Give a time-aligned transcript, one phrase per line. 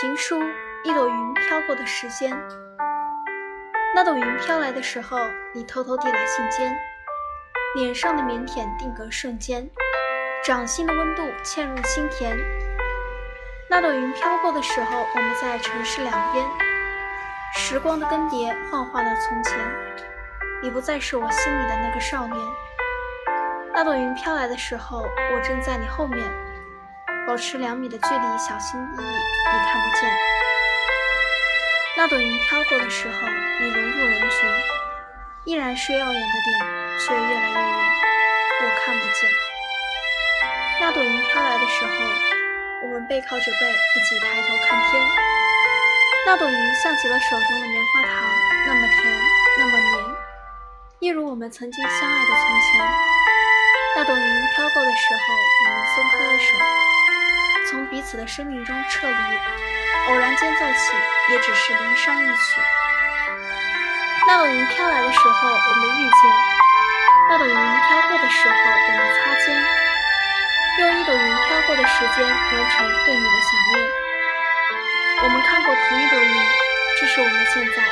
[0.00, 0.40] 情书，
[0.84, 2.30] 一朵云飘过的时间。
[3.92, 5.18] 那朵云飘来的时候，
[5.52, 6.72] 你偷偷递来信笺，
[7.74, 9.68] 脸上的腼腆定格瞬间，
[10.44, 12.38] 掌心的温度嵌入心田。
[13.68, 16.46] 那朵云飘过的时候，我们在城市两边，
[17.56, 19.58] 时光的更迭幻化了从前，
[20.62, 22.38] 你不再是我心里的那个少年。
[23.74, 26.24] 那朵云飘来的时候，我正在你后面。
[27.28, 30.10] 保持两米的距离，小心翼翼，你看不见。
[31.94, 33.28] 那朵云飘过的时候，
[33.60, 34.48] 你融入人群，
[35.44, 36.58] 依然是耀眼的点，
[36.98, 37.78] 却越来越远，
[38.62, 39.30] 我看不见。
[40.80, 41.92] 那朵云飘来的时候，
[42.84, 45.02] 我们背靠着背，一起抬头看天。
[46.24, 48.24] 那朵云像极了手中的棉花糖，
[48.66, 49.04] 那么甜，
[49.58, 50.16] 那么黏，
[51.00, 52.88] 一如我们曾经相爱的从前。
[53.96, 55.34] 那朵云飘过的时候，
[55.66, 56.54] 我们松开了手。
[58.08, 59.14] 此的生命中撤离，
[60.08, 60.96] 偶然间奏起，
[61.30, 62.58] 也只是离殇一曲。
[64.26, 66.32] 那朵云飘来的时候，我们遇见；
[67.28, 69.62] 那朵云飘过的时候，我们擦肩。
[70.78, 73.90] 用一朵云飘过的时间，完成对你的想念。
[75.24, 76.34] 我们看过同一朵云，
[76.98, 77.84] 这是我们现在。